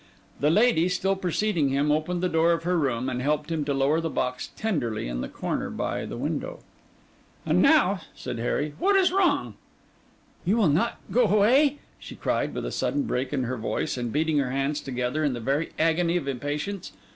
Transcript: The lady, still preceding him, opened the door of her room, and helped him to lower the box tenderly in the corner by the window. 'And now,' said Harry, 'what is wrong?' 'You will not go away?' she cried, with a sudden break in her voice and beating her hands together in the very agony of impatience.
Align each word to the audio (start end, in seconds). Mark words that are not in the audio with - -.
The 0.39 0.49
lady, 0.49 0.89
still 0.89 1.15
preceding 1.15 1.69
him, 1.69 1.91
opened 1.91 2.23
the 2.23 2.27
door 2.27 2.53
of 2.53 2.63
her 2.63 2.75
room, 2.75 3.07
and 3.07 3.21
helped 3.21 3.51
him 3.51 3.63
to 3.65 3.73
lower 3.75 4.01
the 4.01 4.09
box 4.09 4.49
tenderly 4.57 5.07
in 5.07 5.21
the 5.21 5.29
corner 5.29 5.69
by 5.69 6.05
the 6.07 6.17
window. 6.17 6.61
'And 7.45 7.61
now,' 7.61 8.01
said 8.15 8.39
Harry, 8.39 8.73
'what 8.79 8.95
is 8.95 9.11
wrong?' 9.11 9.53
'You 10.43 10.57
will 10.57 10.69
not 10.69 10.97
go 11.11 11.25
away?' 11.27 11.77
she 11.99 12.15
cried, 12.15 12.55
with 12.55 12.65
a 12.65 12.71
sudden 12.71 13.03
break 13.03 13.31
in 13.31 13.43
her 13.43 13.57
voice 13.57 13.95
and 13.95 14.11
beating 14.11 14.39
her 14.39 14.49
hands 14.49 14.81
together 14.81 15.23
in 15.23 15.33
the 15.33 15.39
very 15.39 15.71
agony 15.77 16.17
of 16.17 16.27
impatience. 16.27 16.93